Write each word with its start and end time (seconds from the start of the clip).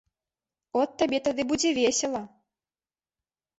От 0.83 0.89
табе 1.01 1.19
тады 1.27 1.41
будзе 1.53 1.75
весела! 1.81 2.25